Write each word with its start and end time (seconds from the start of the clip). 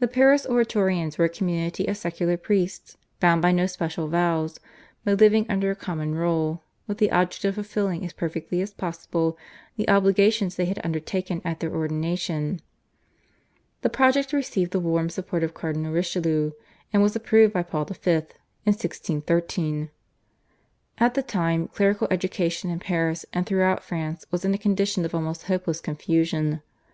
The 0.00 0.06
Paris 0.06 0.44
Oratorians 0.44 1.16
were 1.16 1.24
a 1.24 1.30
community 1.30 1.86
of 1.86 1.96
secular 1.96 2.36
priests 2.36 2.98
bound 3.20 3.40
by 3.40 3.52
no 3.52 3.64
special 3.66 4.06
vows, 4.06 4.60
but 5.02 5.18
living 5.18 5.46
under 5.48 5.70
a 5.70 5.74
common 5.74 6.14
rule 6.14 6.62
with 6.86 6.98
the 6.98 7.10
object 7.10 7.46
of 7.46 7.54
fulfilling 7.54 8.04
as 8.04 8.12
perfectly 8.12 8.60
as 8.60 8.74
possible 8.74 9.38
the 9.76 9.88
obligations 9.88 10.56
they 10.56 10.66
had 10.66 10.78
undertaken 10.84 11.40
at 11.42 11.60
their 11.60 11.74
ordination. 11.74 12.60
The 13.80 13.88
project 13.88 14.34
received 14.34 14.72
the 14.72 14.78
warm 14.78 15.08
support 15.08 15.42
of 15.42 15.54
Cardinal 15.54 15.90
Richelieu 15.94 16.50
and 16.92 17.02
was 17.02 17.16
approved 17.16 17.54
by 17.54 17.62
Paul 17.62 17.86
V. 17.86 18.00
in 18.12 18.16
1613. 18.74 19.88
At 20.98 21.14
the 21.14 21.22
time 21.22 21.68
clerical 21.68 22.08
education 22.10 22.68
in 22.68 22.78
Paris 22.78 23.24
and 23.32 23.46
throughout 23.46 23.82
France 23.82 24.26
was 24.30 24.44
in 24.44 24.52
a 24.52 24.58
condition 24.58 25.06
of 25.06 25.14
almost 25.14 25.44
hopeless 25.44 25.80
confusion. 25.80 26.60